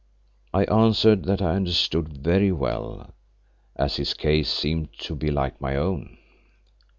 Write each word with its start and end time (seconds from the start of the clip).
I 0.51 0.63
answered 0.63 1.25
that 1.25 1.43
I 1.43 1.53
understood 1.53 2.17
very 2.17 2.51
well, 2.51 3.13
as 3.75 3.97
his 3.97 4.15
case 4.15 4.49
seemed 4.49 4.93
to 5.01 5.13
be 5.13 5.29
like 5.29 5.61
my 5.61 5.75
own. 5.75 6.17